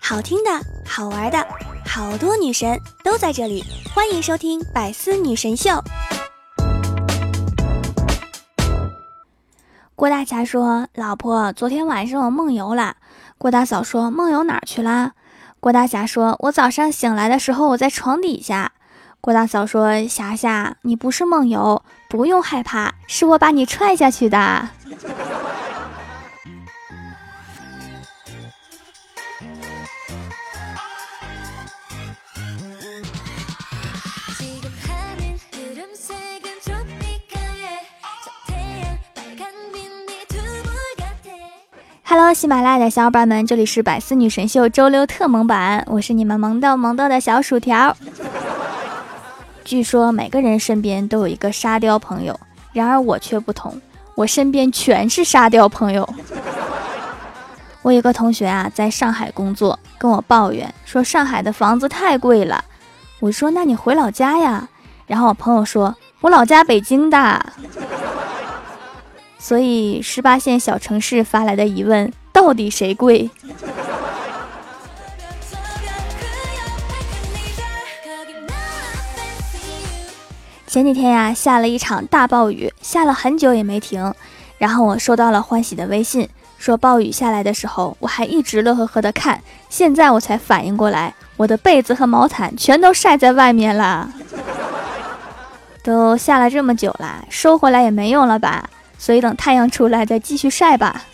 [0.00, 0.50] 好听的，
[0.86, 1.46] 好玩的，
[1.84, 5.70] 好多女神都在这里，欢迎收听《百思女神秀》。
[9.94, 12.96] 郭大侠说：“老婆，昨天晚上我梦游了。”
[13.38, 15.12] 郭大嫂说：“梦游哪儿去啦？”
[15.58, 18.72] 郭大侠说：“我早上醒来的时候，我在床底下。”
[19.20, 24.68] 郭大嫂说：“霞霞，你不是梦游，不用害怕，是我把你踹下去的。”
[42.08, 47.96] 哈喽，喜马拉雅的小伙伴们，这里是百思女神秀周六特萌版，我是你们萌豆萌豆的小薯条。
[49.64, 52.38] 据说每个人身边都有一个沙雕朋友，
[52.72, 53.82] 然而我却不同，
[54.14, 56.08] 我身边全是沙雕朋友。
[57.82, 62.64] 我有个同学啊，在上海工作，跟我抱怨说上海的房子太贵了。
[63.18, 64.68] 我说那你回老家呀？
[65.08, 67.44] 然后我朋友说，我老家北京的。
[69.38, 73.30] 所以十八线小城市发来的疑问，到底谁贵？
[80.66, 84.12] 前几天呀，下了一场大暴雨，下了很久也没停。
[84.58, 89.40] 然后我收到了欢喜的微信，说暴雨下来的时候，我还一直乐呵呵的看。
[89.70, 94.10] 现在我才反应过来，我的被子和毛毯全都晒在外面了。
[95.82, 98.68] 都下了这么久了，收回来也没用了吧？
[98.98, 101.04] 所以等太阳出来再继续晒吧。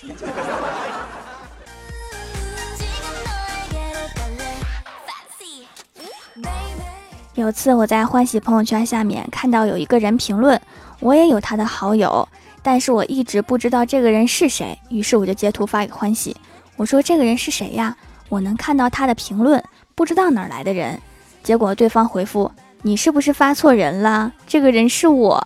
[7.35, 10.61] 有次我在欢喜朋友圈下面看到有一个人评论，
[11.01, 12.29] 我也有他的好友，
[12.63, 16.37] 但是我一直不知道这个人是谁，于是我就截图发给欢喜，
[16.77, 17.97] 我说这个人是谁呀？
[18.29, 19.63] 我能看到他的评论，
[19.95, 21.01] 不知道哪来的人。
[21.43, 22.53] 结果对方回复：
[22.83, 24.33] 你是不是发错人了？
[24.47, 25.45] 这个人是我。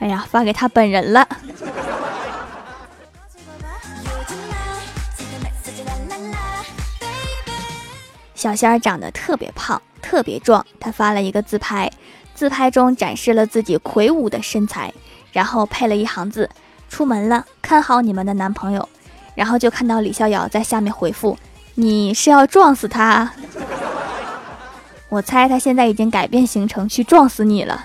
[0.00, 1.26] 哎呀，发给他本人了。
[8.34, 10.66] 小仙儿长得特别胖，特别壮。
[10.78, 11.90] 他发了一个自拍，
[12.34, 14.92] 自拍中展示了自己魁梧的身材，
[15.32, 16.50] 然后配了一行字
[16.90, 18.86] ：“出门了，看好你们的男朋友。”
[19.34, 21.38] 然后就看到李逍遥在下面回复
[21.76, 23.32] ：“你是要撞死他？”
[25.08, 27.84] 我猜他现在已经改变行程去撞死你了。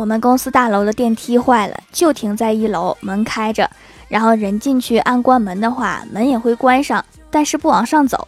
[0.00, 3.70] 我们公司大楼的电梯坏了，就停在一楼，门开着，
[4.08, 8.26] 然后人进去按关门的话，门也会关上，但是不往上走。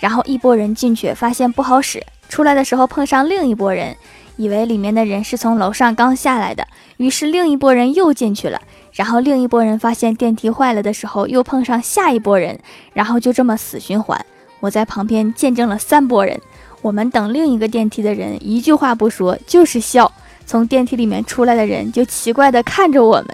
[0.00, 3.94] 然后一拨人进去，发现不好使，出来的时候碰上另一拨人，
[4.34, 6.66] 以为里面的人是从楼上刚下来的，
[6.96, 8.60] 于是另一拨人又进去了。
[8.92, 12.58] 然后另一拨人发现电梯坏了的时候，又碰上下一拨人，
[12.94, 14.20] 然后就这么死循环。
[14.58, 16.40] 我在旁边见证了三拨人，
[16.80, 20.10] 我们等另一个电梯的人一句话不说，就是笑。
[20.52, 23.28] 从电梯里面出来的人就奇怪的看着我们。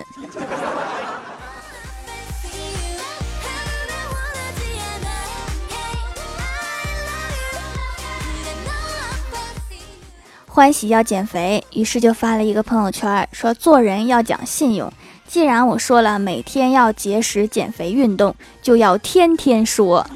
[10.46, 14.88] 欢喜要减肥，于是就发了一个朋友圈，说做人要讲信用。
[15.26, 20.08] 既然我说了每天要节食、减肥、运动，就要天天说。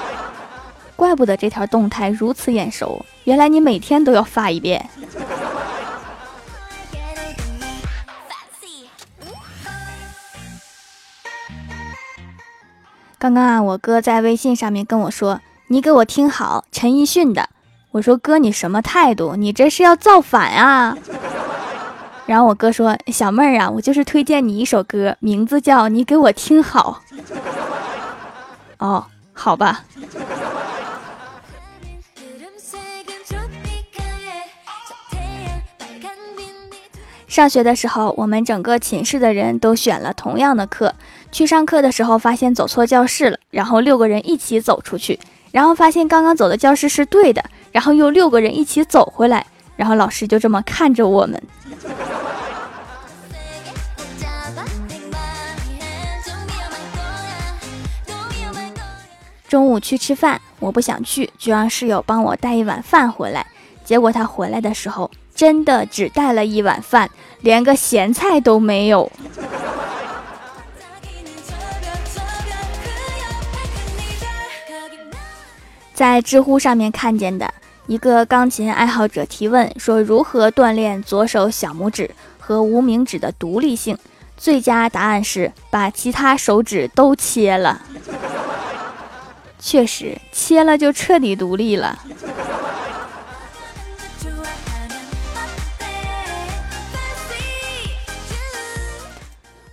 [0.96, 4.86] 怪不得这条动态如此眼熟，原来你每天都要发一遍。
[13.18, 17.48] 刚刚啊，我哥在微信上面跟我说：“你给我听好，陈奕迅的。”
[17.92, 19.36] 我说：“哥，你什么态度？
[19.36, 20.96] 你这是要造反啊？”
[22.26, 27.00] 然后我哥说：“小妹儿啊，我就是推荐你一首歌，名字叫《你给我听好》。
[28.78, 29.84] ”哦，好吧。
[37.26, 40.94] 上学的时候，我们整个寝室的人都选了同样的课。
[41.32, 45.18] 去上课的时候，发现走错教室了，然后六个人一起走出去，
[45.52, 49.46] 然后发现刚刚走的教室是对的，然后又六个人一起走回来，
[49.76, 51.42] 然后老师就这么看着我们。
[59.48, 63.46] 中午去吃饭，我不想去，就让室友帮我带一碗饭回来。
[63.84, 67.08] 结果他回来的时候，真的只带了一碗饭，
[67.42, 69.10] 连个咸菜都没有。
[75.96, 77.50] 在知乎上面看见的，
[77.86, 83.96] 一个钢琴爱好者提问说：“如何锻炼左手小拇指和无名指的独立性？”
[84.36, 87.80] 最佳答案是把其他手指都切了。
[89.58, 91.98] 确实，切了就彻底独立了。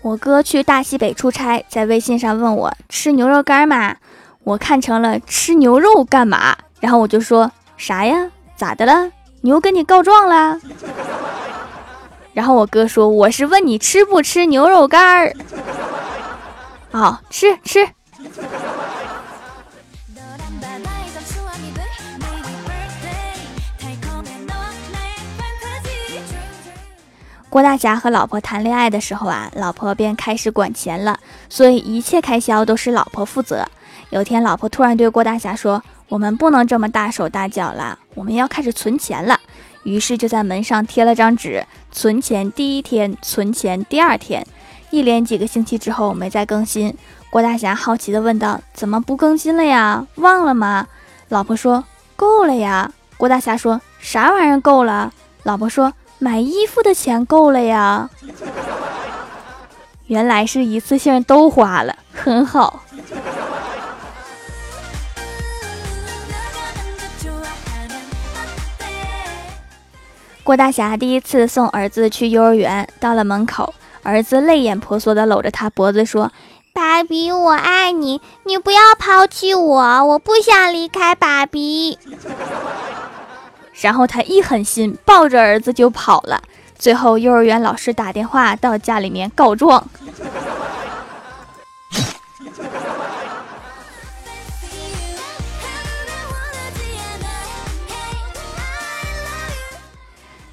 [0.01, 3.97] 我哥去大西北出差，在微信上问我吃牛肉干吗？
[4.43, 6.55] 我看成了吃牛肉干嘛？
[6.79, 7.51] 然后我就说。
[7.75, 8.29] 啥呀？
[8.55, 9.11] 咋的了？
[9.41, 10.57] 牛跟你告状了？
[12.33, 15.33] 然后我哥说：“我是问你吃不吃牛肉干儿。”
[16.91, 17.89] 好吃吃。
[27.49, 31.19] 郭大侠和老婆谈恋爱的时候啊，老婆便开始管钱了，
[31.49, 33.67] 所以一切开销都是老婆负责。
[34.13, 35.81] 有天，老婆突然对郭大侠说。
[36.09, 39.39] 我们不能这么大手大脚了，我们要开始存钱了。
[39.81, 44.45] 于是就在门上贴了张纸，存钱第一天，存钱第二天，
[44.91, 46.95] 一连几个星期之后没再更新。
[47.31, 50.05] 郭大侠好奇地问道：“怎么不更新了呀？
[50.17, 50.87] 忘了吗？”
[51.29, 51.83] 老婆说
[52.15, 55.11] ：“够了呀。”郭大侠说：“啥玩意儿够了？”
[55.41, 58.07] 老婆说：“买衣服的钱够了呀。
[60.05, 62.82] ”原来是一次性都花了，很好。
[70.43, 73.73] 郭大侠第一次送儿子去幼儿园，到了门口，
[74.03, 76.33] 儿子泪眼婆娑地搂着他脖子说
[76.73, 81.97] ：“爸比，我爱你，你不要抛弃我，我不想离开爸比。
[83.79, 86.43] ”然后他一狠心，抱着儿子就跑了。
[86.77, 89.87] 最后，幼儿园老师打电话到家里面告状。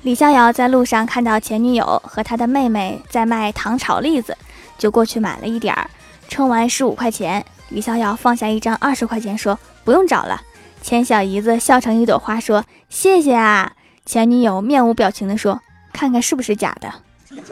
[0.02, 4.36] 李逍遥在路上看到前女友和他的妹妹在卖糖炒栗子，
[4.78, 5.90] 就过去买了一点儿，
[6.28, 7.44] 称完十五块钱。
[7.68, 10.40] 李逍遥放下一张二十块钱，说：“不用找了。”
[10.80, 13.72] 钱小姨子笑成一朵花，说：“谢谢啊。”
[14.06, 15.60] 前女友面无表情地说
[15.92, 16.92] ：“看看是不是假的。”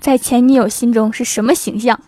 [0.00, 2.00] 在前女友心中是什么形象？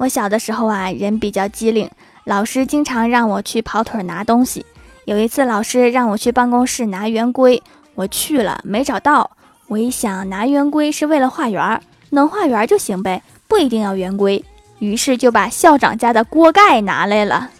[0.00, 1.86] 我小的时候啊，人比较机灵，
[2.24, 4.64] 老师经常让我去跑腿拿东西。
[5.04, 7.62] 有一次，老师让我去办公室拿圆规，
[7.94, 9.30] 我去了没找到。
[9.68, 14.42] 我一想，拿圆规是为了画圆，能画圆就行呗，不一定要圆规。
[14.78, 17.50] 于是就把校长家的锅盖拿来了。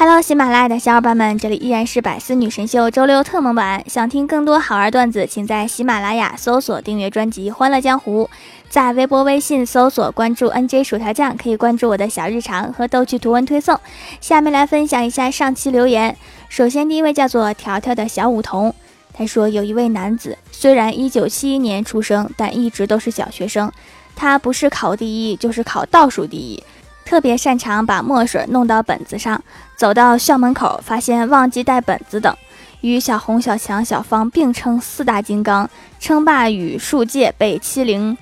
[0.00, 3.82] Hello，喜马拉雅的小伙伴们，这里依然是百思女神秀周六特蒙版。
[3.88, 8.30] 想听更多好玩段子，请在喜马拉雅搜索订阅专辑《欢乐江湖》，
[8.70, 13.76] 在微博、微信搜索关注 NJ 薯条酱，可以关注我的小日常和逗趣图文推送。
[14.20, 16.16] 下面来分享一下上期留言。
[16.48, 18.72] 首先，第一位叫做条条的小梧桐，
[19.12, 23.72] 他说有一位男子，虽然一九七一年出生，但一直都是小学生。
[24.14, 26.62] 他不是考第一，就是考倒数第一。
[27.08, 29.42] 特别擅长把墨水弄到本子上，
[29.76, 32.36] 走到校门口，发现忘记带本子等，
[32.82, 38.14] 与小红、小强、小芳并称四大金刚，称霸语数界，被七零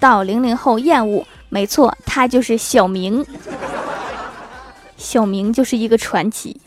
[0.00, 1.24] 到零零后厌恶。
[1.50, 3.24] 没错，他就是小明，
[4.96, 6.60] 小明就是一个传奇。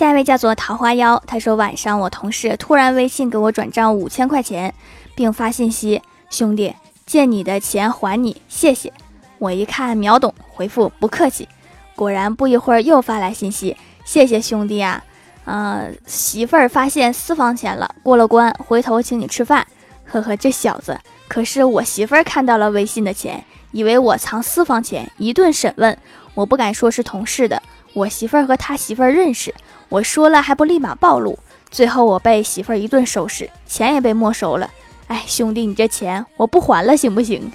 [0.00, 4.72] 下一位叫做桃花妖，他说晚上我同事突然微信给我转账五千块钱，
[5.14, 8.90] 并发信息：“兄弟，借你的钱还你，谢谢。”
[9.36, 11.46] 我一看秒懂，回复不客气。
[11.94, 13.76] 果然不一会儿又发来信息
[14.06, 15.04] ：“谢谢兄弟啊，
[15.44, 19.66] 嗯，媳妇儿发现私房钱了，过了关，回头请你吃饭。”
[20.10, 25.94] 呵呵，这小子可是我媳妇儿看到了微信的钱，以为我藏私房钱，一顿审问，
[26.32, 29.54] 我不敢说是同事的，我媳妇儿和他媳妇儿认识。
[29.90, 31.36] 我说了还不立马暴露，
[31.68, 34.70] 最后我被媳妇儿一顿收拾，钱也被没收了。
[35.08, 37.50] 哎，兄弟，你这钱我不还了行不行？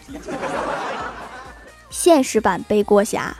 [1.89, 3.33] 现实版背锅侠。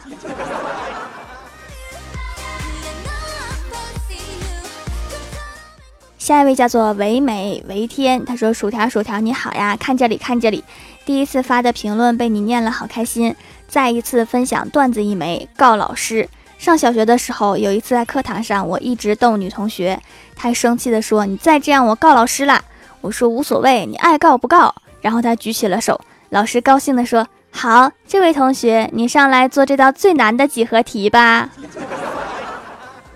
[6.18, 10.64] 下一位叫做唯美唯天，他说：“薯条薯条你好呀，看这里看这里，
[11.06, 13.36] 第一次发的评论被你念了，好开心。
[13.68, 20.00] 再一次分享段子一枚，告老师。”上小学的时候，有一次在课堂上，我一直逗女同学，
[20.36, 22.64] 她生气地说：“你再这样，我告老师啦！”
[23.02, 31.50] 我说：“无所谓，你爱告不告。”然后她举起了手，老师高兴地说：“好，这位同学，你上来做这道最难的几何题吧。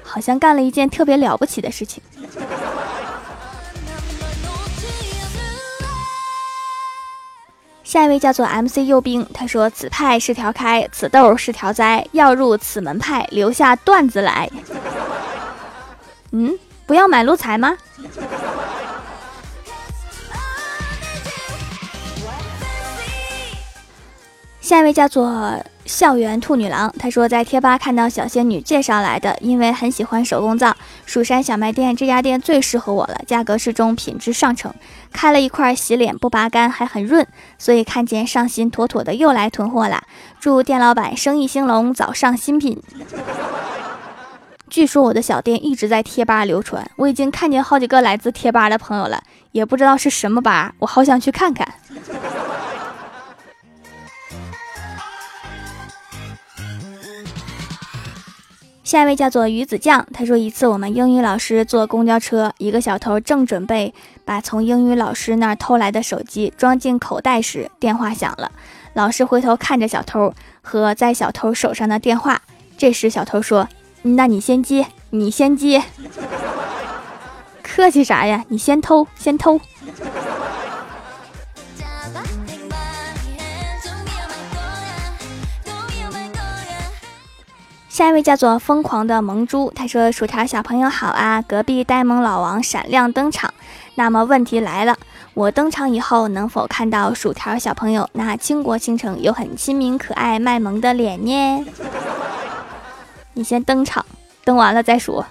[0.04, 2.04] 好像干了一件特别了不起的事情。
[7.90, 14.48] 下一位叫做 MC 右兵，他说：“此派是条开，此豆是条栽，要入此门派，留下段子来。
[16.32, 16.56] ”嗯，
[16.86, 17.76] 不要买路财吗？
[24.62, 30.78] 下一位叫做校园兔女郎，她说在贴吧看到小仙女介绍来的，因为很喜欢手工皂，
[31.08, 34.72] 蜀山小卖店这家店最适合我了，价格适中，品质上乘，
[35.12, 37.26] 开了一块洗脸不拔干，还很润，
[37.58, 40.04] 所以看见上新妥妥的又来囤货啦！
[40.40, 42.80] 祝店老板生意兴隆，早上新品。
[44.70, 51.68] 据说我的小店一直在贴吧流传，我已经看见好几个来自贴吧的朋友了，也不知道是什么吧，我好想去看看。
[58.90, 63.94] 下一位叫做鱼子酱，他说一次我们英语老师坐公交车，一个小偷正准备
[64.26, 68.52] 把从英语老师那儿偷来的手机装进口袋时，电话响了。
[68.94, 72.42] 老师回头看着小偷和在小偷手上的电话，
[72.80, 73.70] 这时小偷说
[74.02, 75.84] ：“那你先接，你先接，
[77.62, 78.44] 客气啥呀？
[78.48, 79.62] 你先偷，先偷。”
[88.00, 93.54] 下一位叫做疯狂的萌猪，他说：“薯条小朋友好啊，隔壁呆萌老王闪亮登场。
[93.96, 94.96] 那么问题来了，
[95.34, 101.66] 我登场以后能否看到薯条小朋友那倾国倾城又很亲民可爱卖萌的脸呢？
[103.34, 104.06] 你先登场，
[104.46, 105.26] 登完了再说。”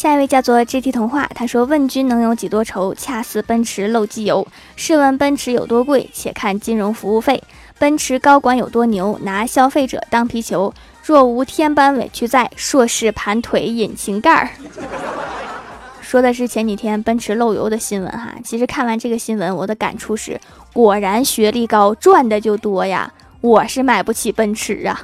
[0.00, 2.94] 下一位叫做 GT 童话，他说：“问君能有几多愁？
[2.94, 4.48] 恰似奔驰漏机油。
[4.74, 6.08] 试问奔驰有多贵？
[6.10, 7.42] 且看金融服务费。
[7.78, 9.20] 奔驰高管有多牛？
[9.24, 10.72] 拿消费者当皮球。
[11.04, 14.48] 若无天般委屈在，硕士盘腿引擎盖儿。
[16.00, 18.34] ”说的是前几天奔驰漏油的新闻哈。
[18.42, 20.40] 其实看完这个新闻，我的感触是：
[20.72, 23.12] 果然学历高赚的就多呀。
[23.42, 24.98] 我是买不起奔驰啊。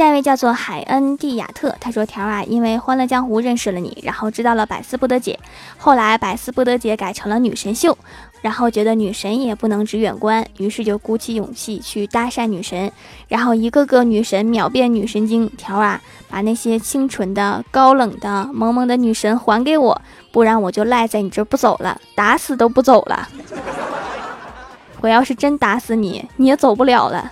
[0.00, 5.38] 下一位叫做海恩蒂亚特，他说：“条啊，因为《欢乐江湖》认识了你，然后知道了百思不得解，
[5.76, 7.98] 后来百思不得解改成了女神秀，
[8.40, 12.90] 然后觉得女神也不能只远观，于是就鼓起勇气去搭讪女神，
[13.28, 15.46] 然后一个个女神秒变女神经。
[15.50, 20.00] 条啊，把那些清纯的、高冷的、萌萌的女神还给我，
[20.32, 23.28] 不然我就赖在你这不走了，打死都不走了。
[25.02, 27.30] 我要是真打死你，你也走不了了。”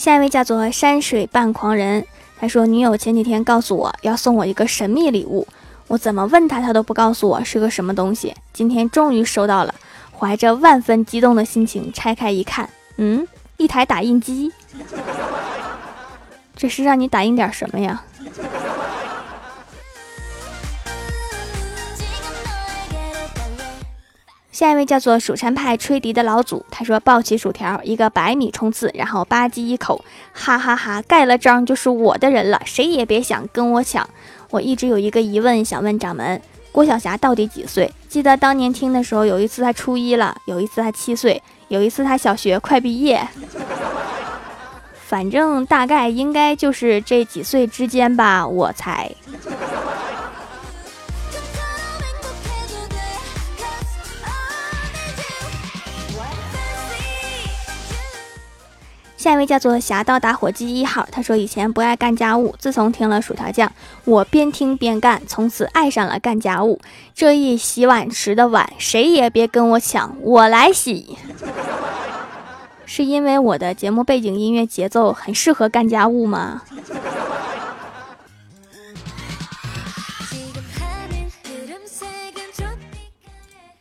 [0.00, 2.06] 下一位叫做山水半狂人，
[2.38, 5.46] 他说女友前几天告诉我要送我一个神秘礼物，
[5.88, 8.34] 我怎么问他，他都不告诉我是个什么东西。
[8.50, 9.74] 今天终于收到了，
[10.18, 12.66] 怀着万分激动的心情拆开一看，
[12.96, 13.28] 嗯，
[13.58, 14.50] 一台打印机，
[16.56, 18.02] 这是让你打印点什么呀？
[24.60, 34.06] 下一位叫做蜀山派吹笛的老祖，他说抱起薯条，一个百米冲刺，然后吧唧一口，哈哈哈，盖了章就是我的人了，谁也别想跟我抢。
[34.50, 36.38] 我一直有一个疑问想问掌门，
[36.72, 37.90] 郭晓霞到底几岁？
[38.06, 43.26] 记得当年听的时候，有一次她初一了，有一次她七岁，有一次她小学快毕业，
[45.06, 49.10] 反正大概应该就是这几岁之间吧，我猜。
[59.30, 63.70] 下一位叫做侠盗打火机一号，他说以前不爱干家务，自从听了薯条酱，
[64.04, 66.80] 我边听边干，从此爱上了干家务。
[67.14, 71.16] 这一洗碗池的碗，谁也别跟我抢，我来洗。
[72.84, 76.62] 是因为我的节目背景音乐节奏很适合干家务吗？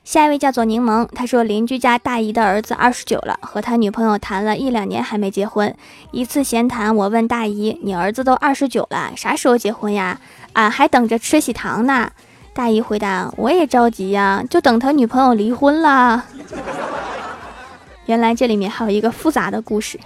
[0.10, 5.72] 下一位叫做柠檬，他说邻居家大姨的儿子二十九了，和他女朋友谈了一两年还没结婚。
[6.10, 10.20] 一次闲谈，我问大姨：“你儿子都二十九了，啥时候结婚呀？”
[10.54, 12.10] 俺还等着吃喜糖呢。
[12.56, 16.26] 大姨回答：“我也着急呀，就等他女朋友离婚了。”
[18.08, 20.00] 原来这里面还有一个复杂的故事。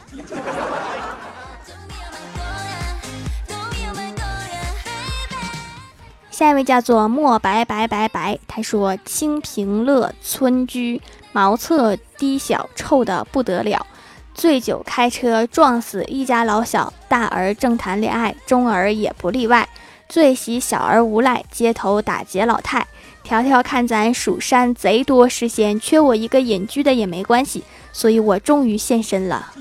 [6.44, 13.88] 下一位叫做墨白白白白，他说清平乐村居，茅厕低小，臭的不得了。
[14.34, 19.70] 醉酒开车撞死一家老小，大儿正谈恋爱，中儿也不例外。
[20.10, 22.86] 最喜小儿无赖，街头打劫老太。
[23.24, 29.54] 条条看咱蜀山贼多诗仙，缺我一个隐居的也没关系，所以我终于现身了。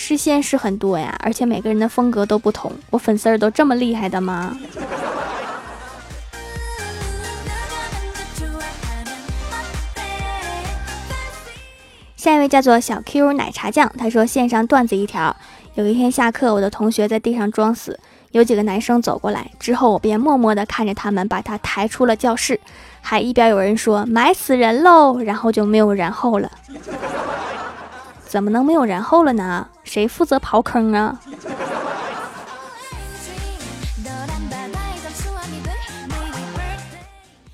[0.00, 2.72] 诗仙是很多呀，而且每个人的风格都不同。
[2.88, 4.56] 我粉丝儿都这么厉害的吗？
[12.16, 15.34] 下一位叫做小 Q 奶茶酱，他说线上段子一条：
[15.74, 17.98] 有一天下课，我的同学在地上装死，
[18.30, 22.58] 有几个男生走过来，之后我便默默地看着他们把他抬出了教室，
[23.00, 26.48] 还一边有人说埋死人喽，然后就没有然后了。
[28.28, 29.66] 怎么能没有然后了呢？
[29.84, 31.18] 谁负责刨坑啊？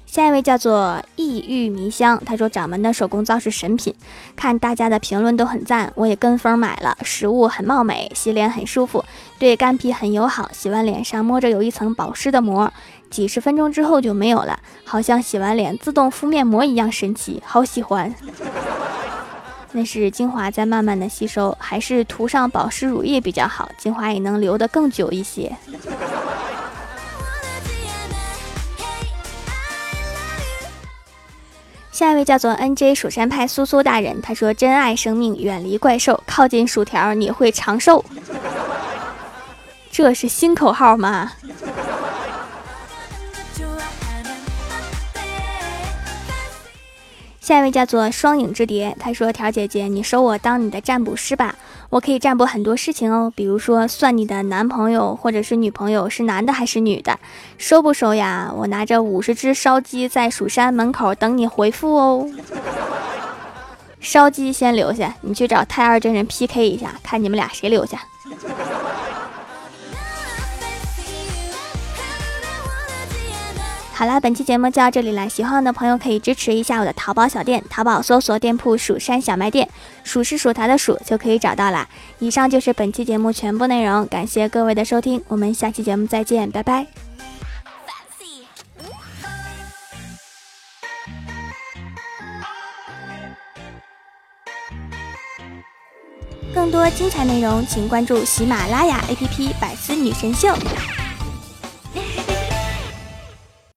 [0.05, 3.95] 下一位叫做异域迷香，他说掌门的手工皂是神品，
[4.37, 6.97] 看大家的评论都很赞，我也跟风买了。
[7.03, 9.05] 实物很貌美，洗脸很舒服，
[9.39, 12.73] 对干皮很友好，洗完脸上摸着有一层保湿的膜，
[13.11, 18.15] 几十分钟之后就没有了，好像洗完脸自动敷面膜一样神奇，好喜欢。
[19.77, 23.69] 那是精华在慢慢的吸收，还是涂上保湿乳液比较好？
[23.77, 25.53] 精华也能留得更久一些。
[31.91, 38.05] 下一位叫做 N J 蜀山派苏苏大人，他说：“珍爱生命，远离怪兽，靠近薯条你会长寿。
[39.91, 41.33] ”这是新口号吗？
[47.45, 51.55] 下一位叫做双影之蝶，他说：“条姐姐，你收我当你的占卜师吧，
[51.91, 57.19] 我可以占卜很多事情哦，比如说算你的男朋友或者是女朋友是男的还是女的，
[57.59, 58.51] 收不收呀？
[58.57, 62.27] 我拿着五十只烧鸡在蜀山门口等你回复哦。
[64.01, 68.01] 烧鸡先留下，你去找太二真人 PK 一下，看你们俩谁留下。”
[73.97, 75.29] 好啦，本期节目就到这里了。
[75.29, 79.69] 喜欢我的朋友可以支持一下我的淘宝小店，淘宝搜索店铺“蜀山小卖店”，
[80.03, 81.89] 数是薯条的数就可以找到了。
[82.19, 86.87] 以上就是本期节目全部内容，感谢各位的收听，我们下期节目再见，拜拜。
[96.53, 100.49] 更多精彩内容，请关注喜马拉雅 APP《百思女神秀》。